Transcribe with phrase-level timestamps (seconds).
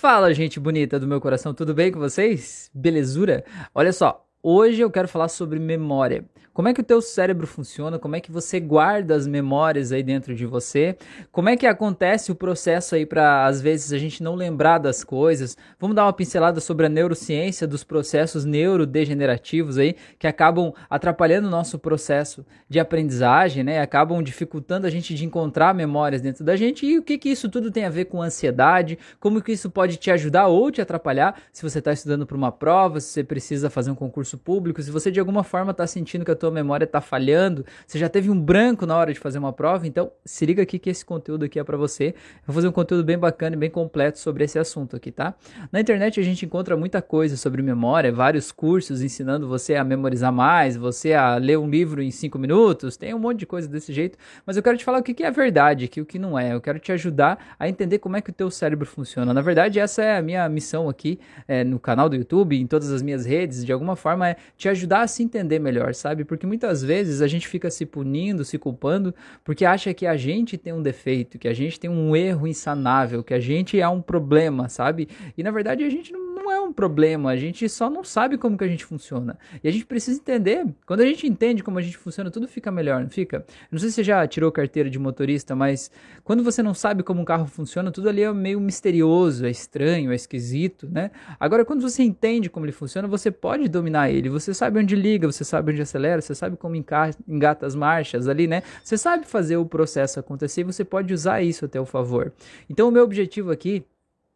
[0.00, 2.70] Fala, gente bonita do meu coração, tudo bem com vocês?
[2.72, 3.44] Belezura?
[3.74, 6.24] Olha só, hoje eu quero falar sobre memória.
[6.58, 8.00] Como é que o teu cérebro funciona?
[8.00, 10.98] Como é que você guarda as memórias aí dentro de você?
[11.30, 15.04] Como é que acontece o processo aí para às vezes a gente não lembrar das
[15.04, 15.56] coisas?
[15.78, 21.50] Vamos dar uma pincelada sobre a neurociência dos processos neurodegenerativos aí que acabam atrapalhando o
[21.50, 23.80] nosso processo de aprendizagem, né?
[23.80, 27.48] Acabam dificultando a gente de encontrar memórias dentro da gente e o que que isso
[27.48, 28.98] tudo tem a ver com ansiedade?
[29.20, 32.50] Como que isso pode te ajudar ou te atrapalhar se você está estudando para uma
[32.50, 36.24] prova, se você precisa fazer um concurso público, se você de alguma forma está sentindo
[36.24, 39.18] que a tua tua memória está falhando, você já teve um branco na hora de
[39.18, 42.08] fazer uma prova, então se liga aqui que esse conteúdo aqui é para você.
[42.08, 42.14] Eu
[42.46, 45.34] vou fazer um conteúdo bem bacana e bem completo sobre esse assunto aqui, tá?
[45.70, 50.32] Na internet a gente encontra muita coisa sobre memória, vários cursos ensinando você a memorizar
[50.32, 53.92] mais, você a ler um livro em cinco minutos, tem um monte de coisa desse
[53.92, 56.54] jeito, mas eu quero te falar o que é verdade, que o que não é.
[56.54, 59.34] Eu quero te ajudar a entender como é que o teu cérebro funciona.
[59.34, 62.90] Na verdade, essa é a minha missão aqui é, no canal do YouTube, em todas
[62.90, 66.24] as minhas redes, de alguma forma é te ajudar a se entender melhor, sabe?
[66.24, 70.56] Porque muitas vezes a gente fica se punindo, se culpando, porque acha que a gente
[70.56, 74.00] tem um defeito, que a gente tem um erro insanável, que a gente é um
[74.00, 75.08] problema, sabe?
[75.36, 78.38] E na verdade a gente não não é um problema, a gente só não sabe
[78.38, 79.38] como que a gente funciona.
[79.62, 80.66] E a gente precisa entender.
[80.86, 83.44] Quando a gente entende como a gente funciona, tudo fica melhor, não fica?
[83.70, 85.90] Não sei se você já tirou carteira de motorista, mas
[86.24, 90.10] quando você não sabe como um carro funciona, tudo ali é meio misterioso, é estranho,
[90.10, 91.10] é esquisito, né?
[91.38, 94.30] Agora, quando você entende como ele funciona, você pode dominar ele.
[94.30, 98.46] Você sabe onde liga, você sabe onde acelera, você sabe como engata as marchas ali,
[98.46, 98.62] né?
[98.82, 102.32] Você sabe fazer o processo acontecer e você pode usar isso a teu favor.
[102.70, 103.84] Então, o meu objetivo aqui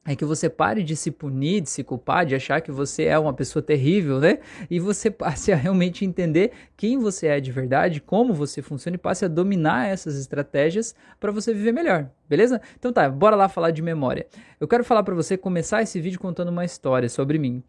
[0.04, 3.16] é que você pare de se punir, de se culpar, de achar que você é
[3.16, 4.40] uma pessoa terrível, né?
[4.68, 8.98] E você passe a realmente entender quem você é de verdade, como você funciona e
[8.98, 12.60] passe a dominar essas estratégias para você viver melhor, beleza?
[12.76, 14.26] Então tá, bora lá falar de memória.
[14.58, 17.62] Eu quero falar para você começar esse vídeo contando uma história sobre mim.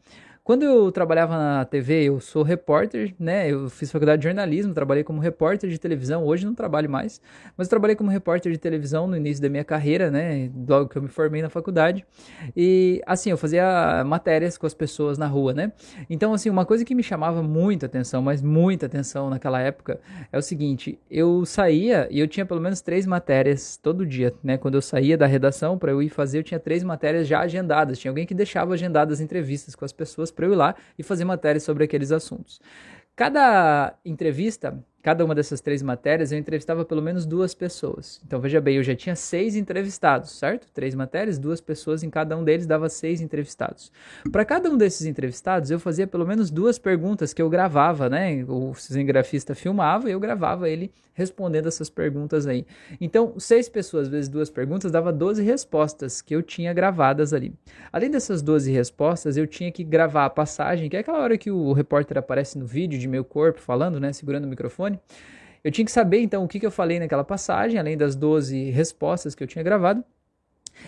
[0.43, 3.49] Quando eu trabalhava na TV, eu sou repórter, né?
[3.49, 6.25] Eu fiz faculdade de jornalismo, trabalhei como repórter de televisão.
[6.25, 7.21] Hoje não trabalho mais,
[7.55, 10.51] mas trabalhei como repórter de televisão no início da minha carreira, né?
[10.67, 12.05] Logo que eu me formei na faculdade.
[12.57, 15.71] E assim, eu fazia matérias com as pessoas na rua, né?
[16.09, 20.37] Então, assim, uma coisa que me chamava muita atenção, mas muita atenção naquela época, é
[20.37, 24.57] o seguinte: eu saía e eu tinha pelo menos três matérias todo dia, né?
[24.57, 27.97] Quando eu saía da redação para eu ir fazer, eu tinha três matérias já agendadas.
[27.97, 31.25] Tinha alguém que deixava agendadas entrevistas com as pessoas para eu ir lá e fazer
[31.25, 32.59] matérias sobre aqueles assuntos.
[33.15, 38.21] Cada entrevista cada uma dessas três matérias eu entrevistava pelo menos duas pessoas.
[38.25, 40.67] Então veja bem, eu já tinha seis entrevistados, certo?
[40.73, 43.91] Três matérias, duas pessoas em cada um deles dava seis entrevistados.
[44.31, 48.45] Para cada um desses entrevistados eu fazia pelo menos duas perguntas que eu gravava, né?
[48.47, 52.65] O cinegrafista filmava e eu gravava ele respondendo essas perguntas aí.
[53.01, 57.53] Então seis pessoas vezes duas perguntas dava 12 respostas que eu tinha gravadas ali.
[57.91, 61.51] Além dessas 12 respostas eu tinha que gravar a passagem, que é aquela hora que
[61.51, 64.13] o repórter aparece no vídeo de meu corpo falando, né?
[64.13, 64.92] Segurando o microfone
[65.63, 68.69] eu tinha que saber então o que, que eu falei naquela passagem, além das 12
[68.71, 70.03] respostas que eu tinha gravado.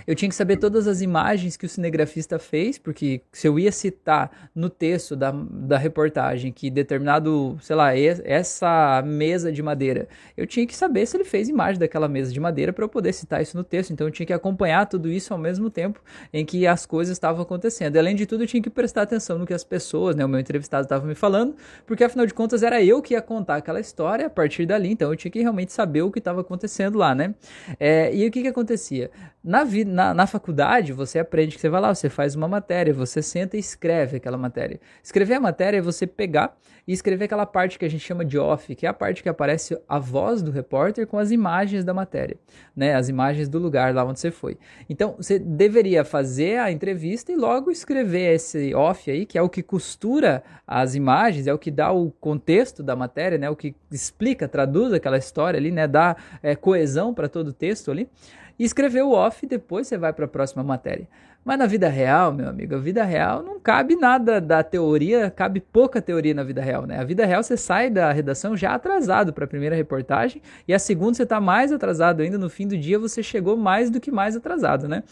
[0.08, 3.72] Eu tinha que saber todas as imagens que o cinegrafista fez, porque se eu ia
[3.72, 10.46] citar no texto da, da reportagem que determinado, sei lá, essa mesa de madeira, eu
[10.46, 13.42] tinha que saber se ele fez imagem daquela mesa de madeira para eu poder citar
[13.42, 13.92] isso no texto.
[13.92, 16.02] Então eu tinha que acompanhar tudo isso ao mesmo tempo
[16.34, 17.96] em que as coisas estavam acontecendo.
[17.96, 20.30] E, além de tudo, eu tinha que prestar atenção no que as pessoas, né, o
[20.30, 21.56] meu entrevistado estava me falando,
[21.86, 24.92] porque afinal de contas era eu que ia contar aquela história a partir dali.
[24.92, 27.34] Então eu tinha que realmente saber o que estava acontecendo lá, né?
[27.80, 29.10] É, e o que que acontecia?
[29.48, 33.22] Na na, na faculdade, você aprende que você vai lá, você faz uma matéria, você
[33.22, 34.80] senta e escreve aquela matéria.
[35.04, 36.58] Escrever a matéria é você pegar
[36.88, 39.30] e escrever aquela parte que a gente chama de off, que é a parte que
[39.30, 42.38] aparece a voz do repórter com as imagens da matéria,
[42.76, 42.96] né?
[42.96, 44.58] As imagens do lugar lá onde você foi.
[44.90, 49.50] Então, você deveria fazer a entrevista e logo escrever esse off aí, que é o
[49.50, 53.48] que costura as imagens, é o que dá o contexto da matéria, né?
[53.48, 55.88] O que explica, traduz aquela história ali, né?
[55.88, 58.10] Dá é, coesão para todo o texto ali
[58.58, 61.08] e escrever o off depois você vai para a próxima matéria.
[61.46, 65.60] Mas na vida real, meu amigo, a vida real não cabe nada da teoria, cabe
[65.60, 66.98] pouca teoria na vida real, né?
[66.98, 70.80] A vida real você sai da redação já atrasado para a primeira reportagem e a
[70.80, 74.10] segunda você está mais atrasado ainda, no fim do dia você chegou mais do que
[74.10, 75.04] mais atrasado, né?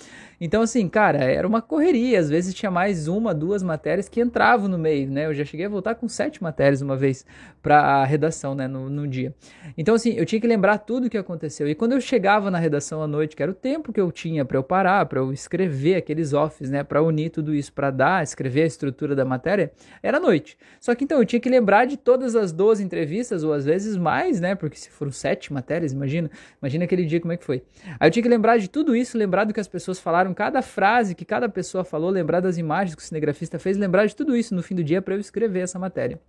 [0.41, 4.67] Então assim, cara, era uma correria, às vezes tinha mais uma, duas matérias que entravam
[4.67, 5.27] no meio, né?
[5.27, 7.23] Eu já cheguei a voltar com sete matérias uma vez
[7.61, 9.35] para a redação, né, no, no dia.
[9.77, 11.69] Então assim, eu tinha que lembrar tudo o que aconteceu.
[11.69, 14.43] E quando eu chegava na redação à noite, que era o tempo que eu tinha
[14.43, 17.91] para eu parar, para eu escrever aqueles aqueles offs, né, para unir tudo isso, para
[17.91, 19.71] dar, escrever a estrutura da matéria,
[20.01, 20.57] era noite.
[20.79, 23.97] Só que então eu tinha que lembrar de todas as 12 entrevistas, ou às vezes
[23.97, 26.31] mais, né, porque se foram sete matérias, imagina,
[26.61, 27.63] imagina aquele dia como é que foi.
[27.99, 30.61] Aí eu tinha que lembrar de tudo isso, lembrar do que as pessoas falaram, cada
[30.61, 34.35] frase que cada pessoa falou, lembrar das imagens que o cinegrafista fez, lembrar de tudo
[34.35, 36.19] isso no fim do dia para eu escrever essa matéria.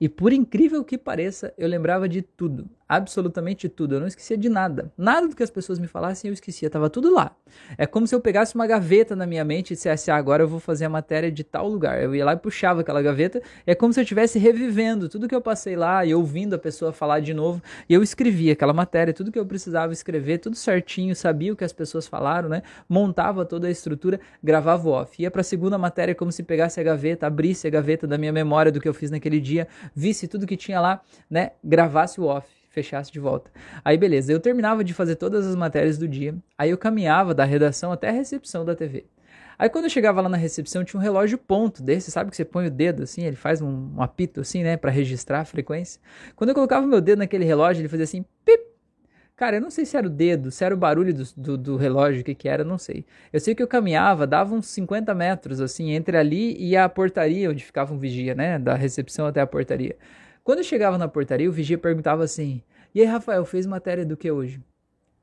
[0.00, 3.96] E por incrível que pareça, eu lembrava de tudo absolutamente tudo.
[3.96, 4.92] Eu não esquecia de nada.
[4.96, 6.70] Nada do que as pessoas me falassem eu esquecia.
[6.70, 7.34] Tava tudo lá.
[7.76, 10.48] É como se eu pegasse uma gaveta na minha mente e dissesse, ah, agora eu
[10.48, 12.02] vou fazer a matéria de tal lugar.
[12.02, 13.42] Eu ia lá e puxava aquela gaveta.
[13.66, 16.92] É como se eu estivesse revivendo tudo que eu passei lá e ouvindo a pessoa
[16.92, 17.60] falar de novo.
[17.88, 21.64] E eu escrevia aquela matéria, tudo que eu precisava escrever, tudo certinho, sabia o que
[21.64, 22.62] as pessoas falaram, né?
[22.88, 25.20] Montava toda a estrutura, gravava o off.
[25.20, 28.32] Ia para a segunda matéria como se pegasse a gaveta, abrisse a gaveta da minha
[28.32, 31.00] memória do que eu fiz naquele dia, visse tudo que tinha lá,
[31.30, 31.52] né?
[31.64, 33.50] Gravasse o off fechasse de volta.
[33.82, 37.44] Aí beleza, eu terminava de fazer todas as matérias do dia, aí eu caminhava da
[37.44, 39.06] redação até a recepção da TV.
[39.58, 42.44] Aí quando eu chegava lá na recepção tinha um relógio ponto desse, sabe que você
[42.44, 45.98] põe o dedo assim, ele faz um, um apito assim, né, para registrar a frequência.
[46.34, 48.76] Quando eu colocava meu dedo naquele relógio, ele fazia assim, pip.
[49.34, 51.76] Cara, eu não sei se era o dedo, se era o barulho do, do, do
[51.76, 53.04] relógio, o que que era, não sei.
[53.30, 57.50] Eu sei que eu caminhava, dava uns 50 metros, assim, entre ali e a portaria,
[57.50, 59.96] onde ficava um vigia, né, da recepção até a portaria.
[60.46, 62.62] Quando eu chegava na portaria, o vigia perguntava assim:
[62.94, 64.62] E aí, Rafael, fez matéria do que hoje?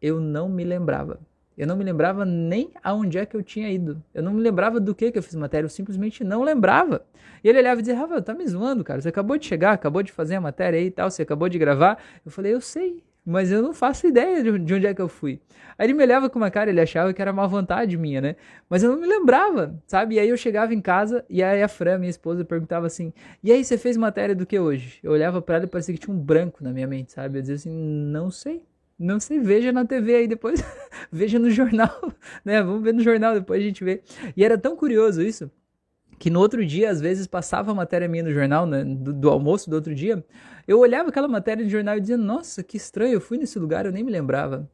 [0.02, 1.18] Eu não me lembrava.
[1.58, 4.04] Eu não me lembrava nem aonde é que eu tinha ido.
[4.14, 7.06] Eu não me lembrava do que que eu fiz matéria, eu simplesmente não lembrava.
[7.42, 9.00] E ele olhava e dizia: Rafael, tá me zoando, cara.
[9.00, 11.58] Você acabou de chegar, acabou de fazer a matéria aí e tal, você acabou de
[11.58, 12.04] gravar.
[12.26, 15.40] Eu falei: Eu sei, mas eu não faço ideia de onde é que eu fui.
[15.78, 18.36] Aí ele me olhava com uma cara, ele achava que era uma vontade minha, né?
[18.70, 20.16] Mas eu não me lembrava, sabe?
[20.16, 23.52] E aí eu chegava em casa e aí a Fran, minha esposa, perguntava assim: "E
[23.52, 26.16] aí você fez matéria do que hoje?" Eu olhava para ela e parecia que tinha
[26.16, 27.38] um branco na minha mente, sabe?
[27.38, 28.64] Eu dizia assim: "Não sei.
[29.00, 30.62] Não sei, veja na TV aí depois,
[31.12, 32.14] veja no jornal,
[32.46, 32.62] né?
[32.62, 34.02] Vamos ver no jornal depois a gente vê".
[34.38, 35.50] E era tão curioso isso
[36.20, 39.30] que no outro dia, às vezes, passava a matéria minha no jornal, né, do, do,
[39.30, 40.24] almoço do outro dia,
[40.68, 43.86] eu olhava aquela matéria no jornal e dizia, nossa, que estranho, eu fui nesse lugar,
[43.86, 44.70] eu nem me lembrava.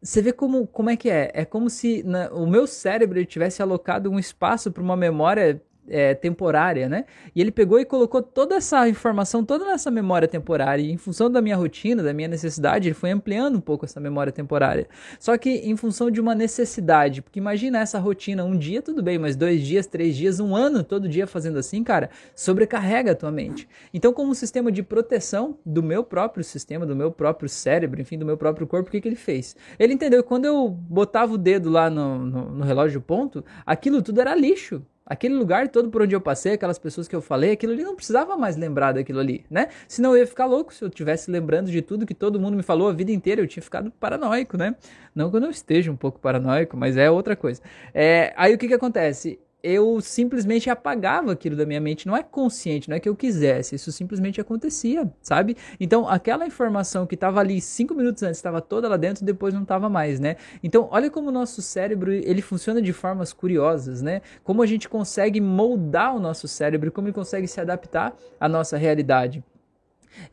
[0.00, 1.30] Você vê como, como é que é?
[1.34, 6.14] É como se na, o meu cérebro tivesse alocado um espaço para uma memória é,
[6.14, 7.04] temporária, né?
[7.34, 10.82] E ele pegou e colocou toda essa informação, toda nessa memória temporária.
[10.82, 14.00] E em função da minha rotina, da minha necessidade, ele foi ampliando um pouco essa
[14.00, 14.86] memória temporária.
[15.18, 19.18] Só que em função de uma necessidade, porque imagina essa rotina, um dia tudo bem,
[19.18, 23.30] mas dois dias, três dias, um ano, todo dia fazendo assim, cara, sobrecarrega a tua
[23.30, 23.68] mente.
[23.92, 28.18] Então, como um sistema de proteção do meu próprio sistema, do meu próprio cérebro, enfim,
[28.18, 29.56] do meu próprio corpo, o que, que ele fez?
[29.78, 34.02] Ele entendeu que quando eu botava o dedo lá no, no, no relógio ponto, aquilo
[34.02, 34.82] tudo era lixo.
[35.08, 37.96] Aquele lugar todo por onde eu passei, aquelas pessoas que eu falei, aquilo ali não
[37.96, 39.68] precisava mais lembrar daquilo ali, né?
[39.88, 42.62] Senão eu ia ficar louco se eu estivesse lembrando de tudo que todo mundo me
[42.62, 43.40] falou a vida inteira.
[43.40, 44.76] Eu tinha ficado paranoico, né?
[45.14, 47.62] Não que eu não esteja um pouco paranoico, mas é outra coisa.
[47.94, 49.38] É, aí o que que acontece?
[49.68, 52.06] Eu simplesmente apagava aquilo da minha mente.
[52.06, 55.56] Não é consciente, não é que eu quisesse, isso simplesmente acontecia, sabe?
[55.78, 59.62] Então, aquela informação que estava ali cinco minutos antes estava toda lá dentro, depois não
[59.62, 60.36] estava mais, né?
[60.62, 64.22] Então, olha como o nosso cérebro ele funciona de formas curiosas, né?
[64.42, 68.76] Como a gente consegue moldar o nosso cérebro, como ele consegue se adaptar à nossa
[68.76, 69.42] realidade.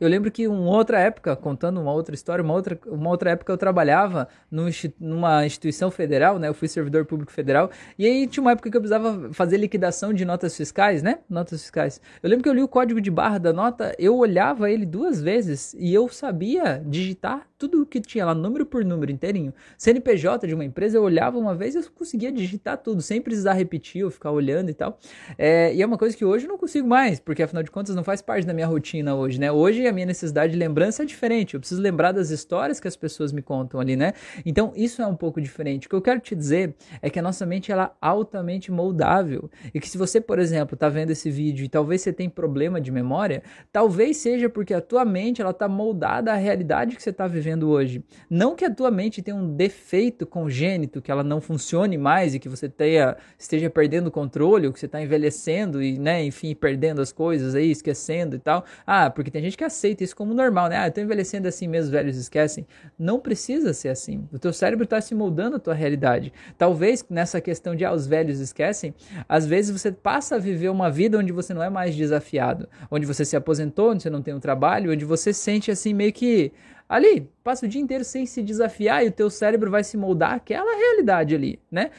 [0.00, 3.52] Eu lembro que uma outra época, contando uma outra história, uma outra, uma outra época
[3.52, 4.64] eu trabalhava no,
[4.98, 6.48] numa instituição federal, né?
[6.48, 7.70] Eu fui servidor público federal.
[7.98, 11.18] E aí tinha uma época que eu precisava fazer liquidação de notas fiscais, né?
[11.28, 12.00] Notas fiscais.
[12.22, 15.20] Eu lembro que eu li o código de barra da nota, eu olhava ele duas
[15.20, 19.52] vezes e eu sabia digitar tudo o que tinha lá, número por número inteirinho.
[19.78, 23.54] CNPJ de uma empresa, eu olhava uma vez e eu conseguia digitar tudo, sem precisar
[23.54, 24.98] repetir ou ficar olhando e tal.
[25.38, 27.94] É, e é uma coisa que hoje eu não consigo mais, porque afinal de contas
[27.94, 29.50] não faz parte da minha rotina hoje, né?
[29.50, 32.96] Hoje a minha necessidade de lembrança é diferente, eu preciso lembrar das histórias que as
[32.96, 34.12] pessoas me contam ali, né?
[34.44, 35.86] Então isso é um pouco diferente.
[35.86, 39.50] O que eu quero te dizer é que a nossa mente ela é altamente moldável
[39.74, 42.80] e que se você, por exemplo, está vendo esse vídeo e talvez você tenha problema
[42.80, 43.42] de memória,
[43.72, 47.46] talvez seja porque a tua mente ela está moldada à realidade que você está vivendo
[47.46, 48.04] vivendo hoje.
[48.28, 52.38] Não que a tua mente tenha um defeito congênito, que ela não funcione mais e
[52.38, 56.54] que você tenha, esteja perdendo o controle, ou que você está envelhecendo e, né, enfim,
[56.54, 58.64] perdendo as coisas aí, esquecendo e tal.
[58.86, 60.76] Ah, porque tem gente que aceita isso como normal, né?
[60.76, 62.66] Ah, eu tô envelhecendo assim mesmo, os velhos esquecem.
[62.98, 64.28] Não precisa ser assim.
[64.32, 66.32] O teu cérebro está se moldando a tua realidade.
[66.58, 68.94] Talvez nessa questão de ah, os velhos esquecem,
[69.28, 73.06] às vezes você passa a viver uma vida onde você não é mais desafiado, onde
[73.06, 76.52] você se aposentou, onde você não tem um trabalho, onde você sente assim meio que
[76.88, 80.32] ali, passa o dia inteiro sem se desafiar e o teu cérebro vai se moldar
[80.32, 81.90] aquela realidade ali, né?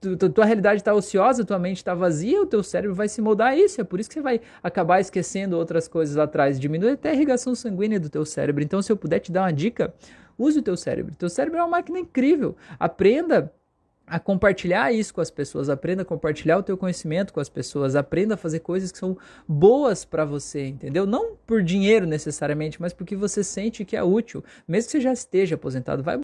[0.00, 3.52] Tu, tua realidade está ociosa, tua mente está vazia, o teu cérebro vai se moldar
[3.52, 3.80] a isso.
[3.80, 6.58] É por isso que você vai acabar esquecendo outras coisas lá atrás.
[6.58, 8.62] Diminui até a irrigação sanguínea do teu cérebro.
[8.62, 9.94] Então, se eu puder te dar uma dica,
[10.36, 11.14] use o teu cérebro.
[11.14, 12.56] Teu cérebro é uma máquina incrível.
[12.78, 13.52] Aprenda
[14.08, 17.94] a compartilhar isso com as pessoas, aprenda a compartilhar o teu conhecimento com as pessoas,
[17.94, 19.16] aprenda a fazer coisas que são
[19.46, 21.06] boas para você, entendeu?
[21.06, 25.12] Não por dinheiro necessariamente, mas porque você sente que é útil, mesmo que você já
[25.12, 26.18] esteja aposentado, vai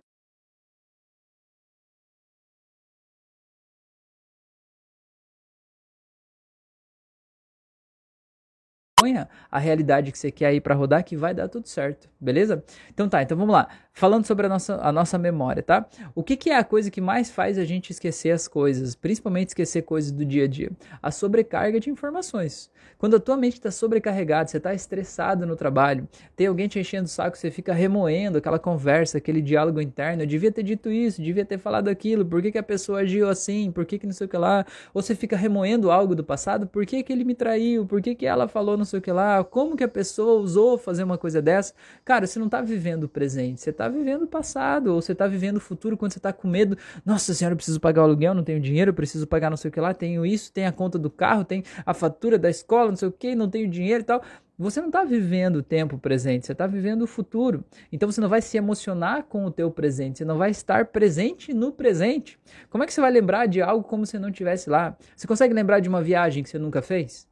[9.51, 12.65] a realidade que você quer aí para rodar que vai dar tudo certo, beleza?
[12.93, 13.69] Então tá, então vamos lá.
[13.97, 15.87] Falando sobre a nossa, a nossa memória, tá?
[16.17, 19.51] O que, que é a coisa que mais faz a gente esquecer as coisas, principalmente
[19.51, 20.73] esquecer coisas do dia a dia?
[21.01, 22.69] A sobrecarga de informações.
[22.99, 27.05] Quando a tua mente está sobrecarregada, você está estressado no trabalho, tem alguém te enchendo
[27.05, 30.25] o saco, você fica remoendo aquela conversa, aquele diálogo interno.
[30.25, 33.29] Eu devia ter dito isso, devia ter falado aquilo, por que, que a pessoa agiu
[33.29, 34.67] assim, por que, que não sei o que lá.
[34.93, 38.17] Ou você fica remoendo algo do passado, por que, que ele me traiu, por que,
[38.17, 41.17] que ela falou não sei o que lá, como que a pessoa usou fazer uma
[41.17, 41.73] coisa dessa.
[42.05, 45.27] Cara, você não está vivendo o presente, você está vivendo o passado, ou você está
[45.27, 46.77] vivendo o futuro quando você está com medo.
[47.05, 49.69] Nossa senhora, eu preciso pagar o aluguel, não tenho dinheiro, eu preciso pagar não sei
[49.69, 52.89] o que lá, tenho isso, tem a conta do carro, tem a fatura da escola,
[52.89, 54.23] não sei o que, não tenho dinheiro e tal.
[54.57, 57.65] Você não está vivendo o tempo presente, você está vivendo o futuro.
[57.93, 61.53] Então você não vai se emocionar com o teu presente, você não vai estar presente
[61.53, 62.39] no presente.
[62.71, 64.97] Como é que você vai lembrar de algo como se não estivesse lá?
[65.17, 67.27] Você consegue lembrar de uma viagem que você nunca fez?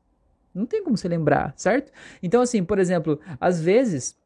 [0.52, 1.92] Não tem como você lembrar, certo?
[2.22, 4.20] Então assim, por exemplo, às vezes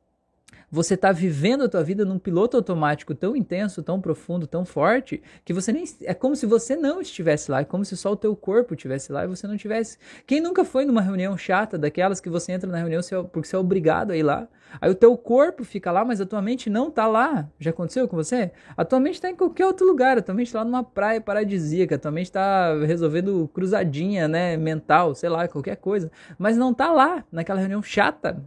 [0.77, 5.23] você está vivendo a tua vida num piloto automático tão intenso, tão profundo, tão forte,
[5.43, 8.17] que você nem é como se você não estivesse lá, é como se só o
[8.17, 9.97] teu corpo estivesse lá e você não tivesse.
[10.27, 13.57] Quem nunca foi numa reunião chata daquelas que você entra na reunião é porque você
[13.57, 14.47] é obrigado a ir lá?
[14.81, 17.49] Aí o teu corpo fica lá, mas a tua mente não tá lá.
[17.59, 18.51] Já aconteceu com você?
[18.77, 21.21] A tua mente está em qualquer outro lugar, a tua mente tá lá numa praia
[21.21, 26.75] paradisíaca, a tua mente está resolvendo cruzadinha, né, mental, sei lá, qualquer coisa, mas não
[26.75, 28.43] tá lá naquela reunião chata.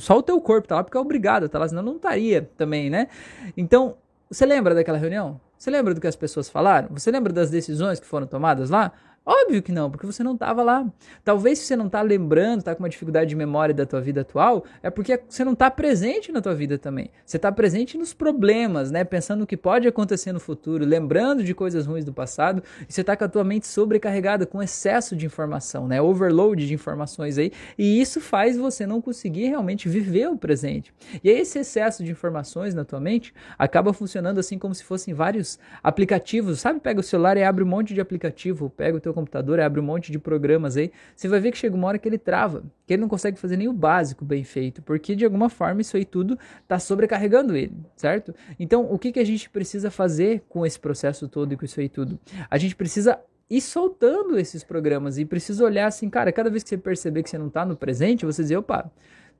[0.00, 2.90] Só o teu corpo tá lá porque é obrigado, tá lá, senão não estaria também,
[2.90, 3.08] né?
[3.56, 3.96] Então,
[4.30, 5.40] você lembra daquela reunião?
[5.58, 6.88] Você lembra do que as pessoas falaram?
[6.90, 8.92] Você lembra das decisões que foram tomadas lá?
[9.24, 10.84] Óbvio que não, porque você não estava lá.
[11.24, 14.22] Talvez se você não está lembrando, está com uma dificuldade de memória da tua vida
[14.22, 17.08] atual, é porque você não está presente na tua vida também.
[17.24, 19.04] Você está presente nos problemas, né?
[19.04, 23.02] Pensando no que pode acontecer no futuro, lembrando de coisas ruins do passado, e você
[23.02, 26.02] está com a tua mente sobrecarregada com excesso de informação, né?
[26.02, 30.92] Overload de informações aí, e isso faz você não conseguir realmente viver o presente.
[31.22, 35.14] E aí esse excesso de informações na tua mente acaba funcionando assim como se fossem
[35.14, 36.80] vários aplicativos, sabe?
[36.80, 39.84] Pega o celular e abre um monte de aplicativo, pega o teu computador, abre um
[39.84, 42.94] monte de programas aí, você vai ver que chega uma hora que ele trava, que
[42.94, 46.04] ele não consegue fazer nem o básico bem feito, porque de alguma forma isso aí
[46.04, 48.34] tudo está sobrecarregando ele, certo?
[48.58, 51.80] Então, o que, que a gente precisa fazer com esse processo todo e com isso
[51.80, 52.18] aí tudo?
[52.50, 53.18] A gente precisa
[53.50, 57.28] ir soltando esses programas e precisa olhar assim, cara, cada vez que você perceber que
[57.28, 58.90] você não está no presente, você dizer, opa,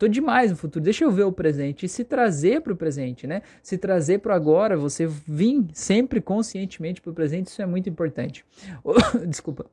[0.02, 3.24] tô demais no futuro, deixa eu ver o presente e se trazer para o presente,
[3.24, 3.40] né?
[3.62, 8.44] Se trazer para agora, você vir sempre conscientemente para o presente, isso é muito importante.
[9.28, 9.66] Desculpa.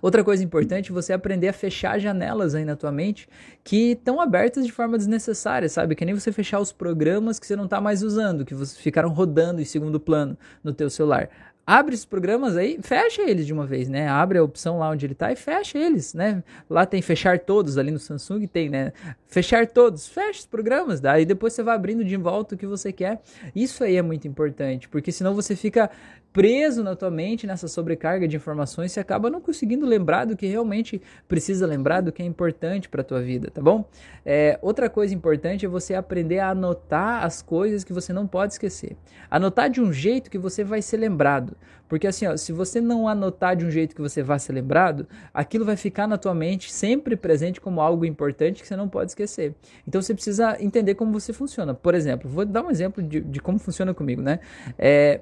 [0.00, 3.28] Outra coisa importante você aprender a fechar janelas aí na tua mente
[3.62, 5.94] que estão abertas de forma desnecessária, sabe?
[5.94, 9.60] Que nem você fechar os programas que você não está mais usando, que ficaram rodando
[9.60, 11.28] em segundo plano no teu celular
[11.66, 14.08] abre esses programas aí, fecha eles de uma vez, né?
[14.08, 16.42] Abre a opção lá onde ele tá e fecha eles, né?
[16.68, 18.92] Lá tem fechar todos, ali no Samsung tem, né?
[19.26, 22.92] Fechar todos, fecha os programas, daí depois você vai abrindo de volta o que você
[22.92, 23.20] quer.
[23.54, 25.90] Isso aí é muito importante, porque senão você fica
[26.32, 30.46] preso na tua mente nessa sobrecarga de informações, você acaba não conseguindo lembrar do que
[30.46, 33.84] realmente precisa lembrar, do que é importante para tua vida, tá bom?
[34.24, 38.54] É, outra coisa importante é você aprender a anotar as coisas que você não pode
[38.54, 38.96] esquecer.
[39.30, 41.51] Anotar de um jeito que você vai ser lembrado.
[41.88, 45.06] Porque assim, ó, se você não anotar de um jeito que você vai ser lembrado,
[45.32, 49.10] aquilo vai ficar na tua mente sempre presente como algo importante que você não pode
[49.10, 49.54] esquecer.
[49.86, 51.74] Então você precisa entender como você funciona.
[51.74, 54.40] Por exemplo, vou dar um exemplo de, de como funciona comigo, né?
[54.78, 55.20] É,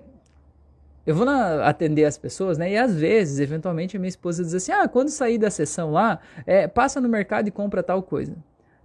[1.07, 2.71] eu vou na, atender as pessoas, né?
[2.71, 6.21] E às vezes, eventualmente, a minha esposa diz assim: ah, quando sair da sessão lá,
[6.47, 8.37] é, passa no mercado e compra tal coisa.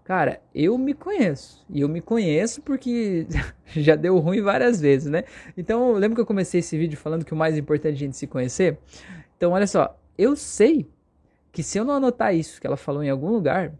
[0.05, 1.65] Cara, eu me conheço.
[1.67, 3.25] E eu me conheço porque
[3.75, 5.24] já deu ruim várias vezes, né?
[5.57, 8.15] Então, lembra que eu comecei esse vídeo falando que o mais importante é a gente
[8.15, 8.77] se conhecer?
[9.35, 10.88] Então, olha só, eu sei
[11.51, 13.74] que se eu não anotar isso que ela falou em algum lugar,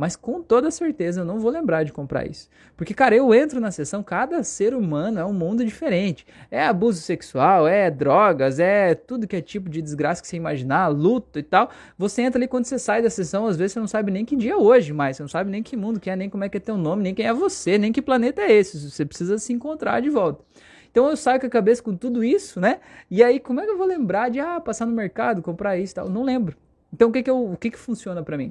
[0.00, 2.48] mas com toda certeza eu não vou lembrar de comprar isso.
[2.74, 6.26] Porque, cara, eu entro na sessão, cada ser humano é um mundo diferente.
[6.50, 10.88] É abuso sexual, é drogas, é tudo que é tipo de desgraça que você imaginar,
[10.88, 11.68] luto e tal.
[11.98, 14.34] Você entra ali quando você sai da sessão, às vezes você não sabe nem que
[14.34, 16.48] dia é hoje mais, você não sabe nem que mundo que é, nem como é
[16.48, 18.90] que é teu nome, nem quem é você, nem que planeta é esse.
[18.90, 20.42] Você precisa se encontrar de volta.
[20.90, 22.80] Então eu saio com a cabeça com tudo isso, né?
[23.10, 25.92] E aí, como é que eu vou lembrar de ah, passar no mercado, comprar isso
[25.92, 26.08] e tal?
[26.08, 26.56] Não lembro.
[26.90, 28.50] Então o que que, eu, o que, que funciona para mim?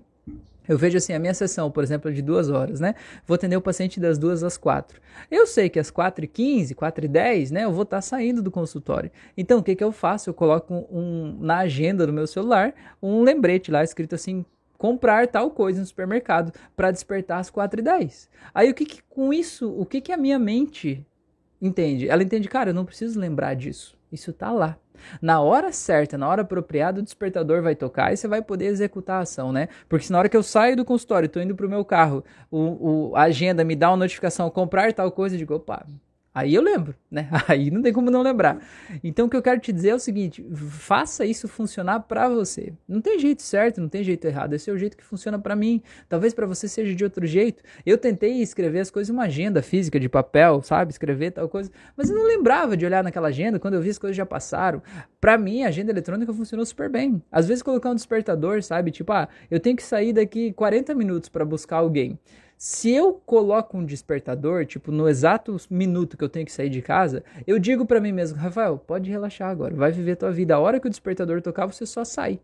[0.70, 2.94] Eu vejo assim, a minha sessão, por exemplo, é de duas horas, né?
[3.26, 5.02] Vou atender o paciente das duas às quatro.
[5.32, 7.64] Eu sei que às quatro e quinze, quatro e dez, né?
[7.64, 9.10] Eu vou estar tá saindo do consultório.
[9.36, 10.30] Então, o que que eu faço?
[10.30, 14.46] Eu coloco um, na agenda do meu celular um lembrete lá escrito assim,
[14.78, 18.30] comprar tal coisa no supermercado para despertar às quatro e dez.
[18.54, 21.04] Aí, o que que com isso, o que que a minha mente
[21.60, 22.08] entende?
[22.08, 23.98] Ela entende, cara, eu não preciso lembrar disso.
[24.12, 24.78] Isso tá lá.
[25.22, 29.18] Na hora certa, na hora apropriada, o despertador vai tocar e você vai poder executar
[29.18, 29.68] a ação, né?
[29.88, 32.24] Porque se na hora que eu saio do consultório, estou indo para o meu carro,
[32.52, 35.86] o, o, a agenda me dá uma notificação, comprar tal coisa, eu digo, opa,
[36.40, 37.30] Aí eu lembro, né?
[37.50, 38.60] Aí não tem como não lembrar.
[39.04, 42.72] Então o que eu quero te dizer é o seguinte: faça isso funcionar para você.
[42.88, 44.54] Não tem jeito certo, não tem jeito errado.
[44.54, 45.82] Esse é o jeito que funciona para mim.
[46.08, 47.62] Talvez para você seja de outro jeito.
[47.86, 50.92] Eu tentei escrever as coisas em uma agenda física de papel, sabe?
[50.92, 54.00] Escrever tal coisa, mas eu não lembrava de olhar naquela agenda quando eu vi as
[54.00, 54.82] coisas já passaram.
[55.20, 57.22] Para mim, a agenda eletrônica funcionou super bem.
[57.30, 58.92] Às vezes colocar um despertador, sabe?
[58.92, 62.18] Tipo, ah, eu tenho que sair daqui 40 minutos para buscar alguém.
[62.62, 66.82] Se eu coloco um despertador, tipo, no exato minuto que eu tenho que sair de
[66.82, 70.56] casa, eu digo para mim mesmo, Rafael, pode relaxar agora, vai viver tua vida.
[70.56, 72.42] A hora que o despertador tocar, você só sai.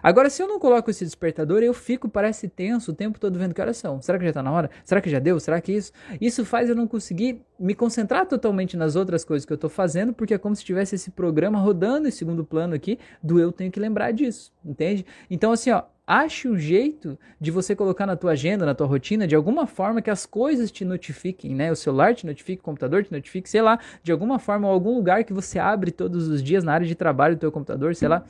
[0.00, 3.52] Agora, se eu não coloco esse despertador, eu fico, parece tenso o tempo todo vendo
[3.52, 4.00] que horas são.
[4.00, 4.70] Será que já tá na hora?
[4.84, 5.40] Será que já deu?
[5.40, 5.90] Será que isso?
[6.20, 10.12] Isso faz eu não conseguir me concentrar totalmente nas outras coisas que eu tô fazendo,
[10.12, 13.72] porque é como se tivesse esse programa rodando em segundo plano aqui, do eu tenho
[13.72, 15.04] que lembrar disso, entende?
[15.28, 19.26] Então, assim, ó, Ache um jeito de você colocar na tua agenda, na tua rotina,
[19.26, 21.72] de alguma forma que as coisas te notifiquem, né?
[21.72, 25.24] O celular te notifique, o computador te notifique, sei lá, de alguma forma, algum lugar
[25.24, 28.24] que você abre todos os dias na área de trabalho do teu computador, sei lá.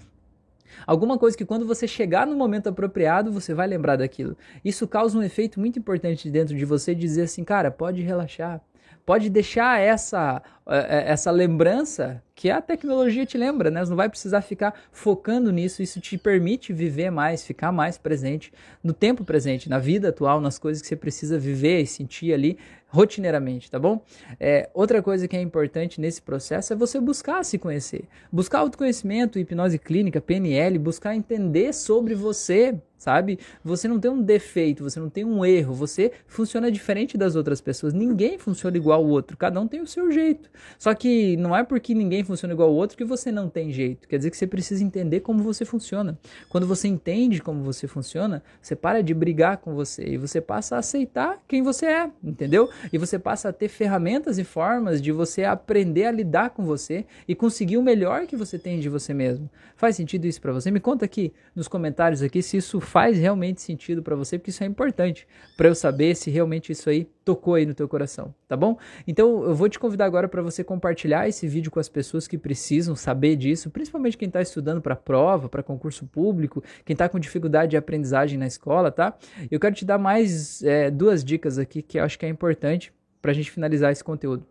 [0.86, 4.38] Alguma coisa que quando você chegar no momento apropriado, você vai lembrar daquilo.
[4.64, 8.62] Isso causa um efeito muito importante dentro de você, dizer assim, cara, pode relaxar.
[9.06, 13.84] Pode deixar essa, eh, eh, essa lembrança que a tecnologia te lembra, né?
[13.84, 15.80] Você não vai precisar ficar focando nisso.
[15.80, 18.52] Isso te permite viver mais, ficar mais presente
[18.82, 22.58] no tempo presente, na vida atual, nas coisas que você precisa viver e sentir ali
[22.88, 24.02] rotineiramente, tá bom?
[24.40, 28.04] É, outra coisa que é importante nesse processo é você buscar se conhecer.
[28.32, 33.38] Buscar autoconhecimento, hipnose clínica, PNL, buscar entender sobre você, sabe?
[33.62, 37.60] Você não tem um defeito, você não tem um erro, você funciona diferente das outras
[37.60, 37.92] pessoas.
[37.92, 40.50] Ninguém funciona igual ao outro, cada um tem o seu jeito.
[40.76, 44.08] Só que não é porque ninguém funciona igual ao outro que você não tem jeito.
[44.08, 46.18] Quer dizer que você precisa entender como você funciona.
[46.48, 50.74] Quando você entende como você funciona, você para de brigar com você e você passa
[50.74, 52.68] a aceitar quem você é, entendeu?
[52.92, 57.04] E você passa a ter ferramentas e formas de você aprender a lidar com você
[57.28, 59.48] e conseguir o melhor que você tem de você mesmo.
[59.76, 60.72] Faz sentido isso para você?
[60.72, 64.64] Me conta aqui nos comentários aqui se isso faz realmente sentido para você, porque isso
[64.64, 68.56] é importante para eu saber se realmente isso aí tocou aí no teu coração, tá
[68.56, 68.78] bom?
[69.06, 72.38] Então eu vou te convidar agora para você compartilhar esse vídeo com as pessoas que
[72.38, 77.18] precisam saber disso, principalmente quem está estudando para prova, para concurso público, quem está com
[77.18, 79.16] dificuldade de aprendizagem na escola, tá?
[79.50, 82.92] Eu quero te dar mais é, duas dicas aqui que eu acho que é importante
[83.20, 84.46] para a gente finalizar esse conteúdo.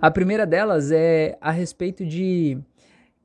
[0.00, 2.58] A primeira delas é a respeito de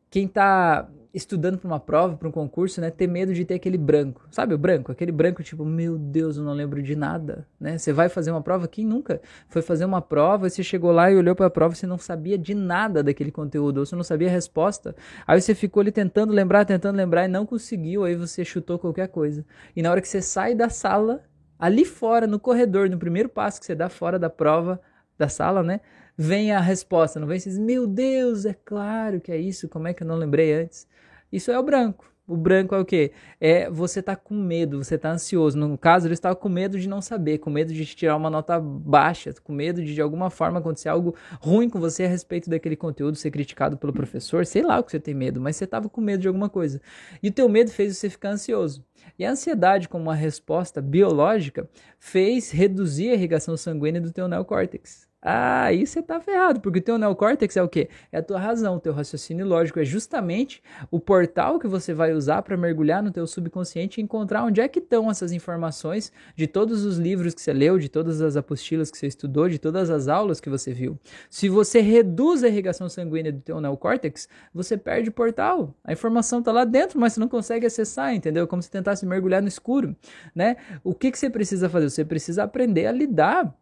[0.09, 3.77] quem está estudando para uma prova, para um concurso, né, ter medo de ter aquele
[3.77, 4.25] branco.
[4.31, 4.91] Sabe o branco?
[4.91, 7.77] Aquele branco tipo, meu Deus, eu não lembro de nada, né?
[7.77, 11.15] Você vai fazer uma prova, quem nunca foi fazer uma prova, você chegou lá e
[11.15, 14.27] olhou para a prova, você não sabia de nada daquele conteúdo, ou você não sabia
[14.27, 14.95] a resposta.
[15.27, 19.07] Aí você ficou ali tentando lembrar, tentando lembrar e não conseguiu, aí você chutou qualquer
[19.07, 19.45] coisa.
[19.75, 21.21] E na hora que você sai da sala,
[21.59, 24.81] ali fora, no corredor, no primeiro passo que você dá fora da prova,
[25.17, 25.81] da sala, né?
[26.17, 29.93] Vem a resposta, não vem assim, meu Deus, é claro que é isso, como é
[29.93, 30.87] que eu não lembrei antes?
[31.31, 32.12] Isso é o branco.
[32.25, 33.11] O branco é o quê?
[33.39, 35.57] É você tá com medo, você tá ansioso.
[35.57, 38.57] No caso, ele estava com medo de não saber, com medo de tirar uma nota
[38.61, 42.77] baixa, com medo de de alguma forma acontecer algo ruim com você a respeito daquele
[42.77, 45.89] conteúdo, ser criticado pelo professor, sei lá o que você tem medo, mas você estava
[45.89, 46.81] com medo de alguma coisa.
[47.21, 48.85] E o teu medo fez você ficar ansioso.
[49.19, 55.12] E a ansiedade, como uma resposta biológica, fez reduzir a irrigação sanguínea do teu neocórtex.
[55.25, 57.87] Ah, aí você tá ferrado, porque o teu neocórtex é o quê?
[58.11, 62.11] É a tua razão, o teu raciocínio lógico, é justamente o portal que você vai
[62.11, 66.45] usar para mergulhar no teu subconsciente e encontrar onde é que estão essas informações de
[66.45, 69.89] todos os livros que você leu, de todas as apostilas que você estudou, de todas
[69.89, 70.99] as aulas que você viu.
[71.29, 75.73] Se você reduz a irrigação sanguínea do teu neocórtex, você perde o portal.
[75.85, 78.45] A informação tá lá dentro, mas você não consegue acessar, entendeu?
[78.45, 79.95] Como se tentasse mergulhar no escuro,
[80.35, 80.57] né?
[80.83, 81.89] O que que você precisa fazer?
[81.89, 83.55] Você precisa aprender a lidar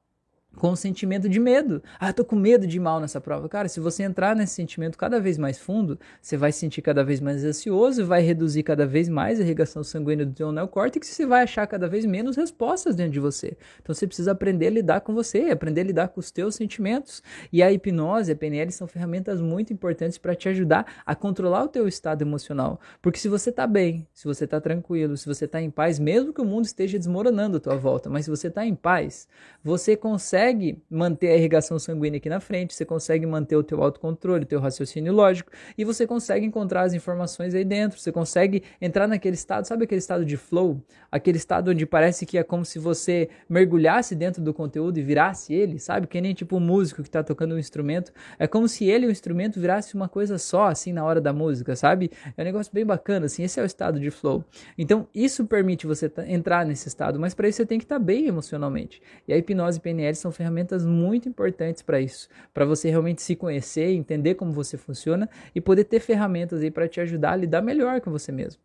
[0.56, 1.82] com o sentimento de medo.
[2.00, 3.48] Ah, eu tô com medo de ir mal nessa prova.
[3.48, 7.04] Cara, se você entrar nesse sentimento cada vez mais fundo, você vai se sentir cada
[7.04, 11.14] vez mais ansioso, vai reduzir cada vez mais a irrigação sanguínea do teu neocórtex e
[11.14, 13.58] você vai achar cada vez menos respostas dentro de você.
[13.82, 17.24] Então você precisa aprender a lidar com você, aprender a lidar com os teus sentimentos.
[17.52, 21.68] E a hipnose, a PNL são ferramentas muito importantes para te ajudar a controlar o
[21.70, 22.80] teu estado emocional.
[23.02, 26.34] Porque se você tá bem, se você tá tranquilo, se você tá em paz, mesmo
[26.34, 29.28] que o mundo esteja desmoronando à tua volta, mas se você tá em paz,
[29.64, 33.82] você consegue consegue manter a irrigação sanguínea aqui na frente, você consegue manter o teu
[33.84, 38.64] autocontrole, o teu raciocínio lógico e você consegue encontrar as informações aí dentro, você consegue
[38.82, 40.84] entrar naquele estado, sabe aquele estado de flow?
[41.12, 45.54] Aquele estado onde parece que é como se você mergulhasse dentro do conteúdo e virasse
[45.54, 46.08] ele, sabe?
[46.08, 49.10] Que nem tipo um músico que está tocando um instrumento, é como se ele e
[49.10, 52.10] o instrumento virasse uma coisa só, assim, na hora da música, sabe?
[52.36, 54.44] É um negócio bem bacana, assim, esse é o estado de flow.
[54.78, 58.04] Então, isso permite você entrar nesse estado, mas para isso você tem que estar tá
[58.04, 59.02] bem emocionalmente.
[59.28, 63.36] E a hipnose e PNL são ferramentas muito importantes para isso, para você realmente se
[63.36, 67.62] conhecer, entender como você funciona e poder ter ferramentas aí para te ajudar a lidar
[67.62, 68.62] melhor com você mesmo.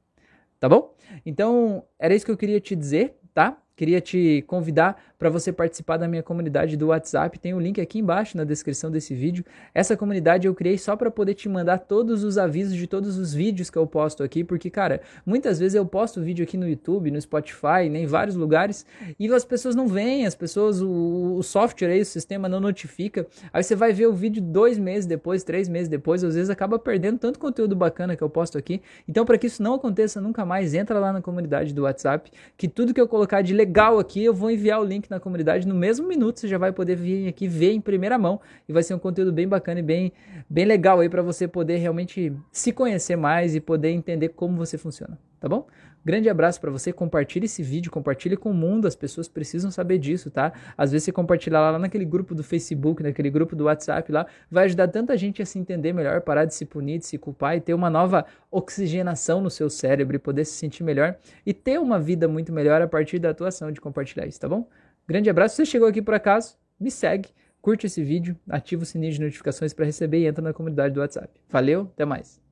[0.59, 0.95] Tá bom?
[1.25, 3.61] Então, era isso que eu queria te dizer, tá?
[3.77, 7.39] Queria te convidar para você participar da minha comunidade do WhatsApp.
[7.39, 9.45] Tem o um link aqui embaixo na descrição desse vídeo.
[9.75, 13.35] Essa comunidade eu criei só para poder te mandar todos os avisos de todos os
[13.35, 17.11] vídeos que eu posto aqui, porque cara, muitas vezes eu posto vídeo aqui no YouTube,
[17.11, 18.87] no Spotify, né, em vários lugares
[19.19, 23.27] e as pessoas não vêm, as pessoas, o, o software aí, o sistema não notifica.
[23.53, 26.79] Aí você vai ver o vídeo dois meses depois, três meses depois, às vezes acaba
[26.79, 28.81] perdendo tanto conteúdo bacana que eu posto aqui.
[29.09, 32.69] Então, para que isso não aconteça nunca mais, entra lá na comunidade do WhatsApp, que
[32.69, 35.75] tudo que eu colocar de legal aqui, eu vou enviar o link na comunidade no
[35.75, 36.39] mesmo minuto.
[36.39, 39.33] Você já vai poder vir aqui ver em primeira mão e vai ser um conteúdo
[39.33, 40.13] bem bacana e bem,
[40.49, 44.79] bem legal aí para você poder realmente se conhecer mais e poder entender como você
[44.79, 45.67] funciona, tá bom?
[46.07, 49.99] Grande abraço para você, compartilhe esse vídeo, compartilhe com o mundo, as pessoas precisam saber
[49.99, 50.53] disso, tá?
[50.79, 54.67] Às vezes você compartilhar lá naquele grupo do Facebook, naquele grupo do WhatsApp lá, vai
[54.67, 57.61] ajudar tanta gente a se entender melhor, parar de se punir, de se culpar e
[57.61, 61.99] ter uma nova oxigenação no seu cérebro e poder se sentir melhor e ter uma
[61.99, 64.69] vida muito melhor a partir da atuação de compartilhar isso, tá bom?
[65.09, 68.87] Grande abraço, se você chegou aqui por acaso, me segue, curte esse vídeo, ativa o
[68.87, 71.31] sininho de notificações para receber e entra na comunidade do WhatsApp.
[71.49, 72.46] Valeu, até mais.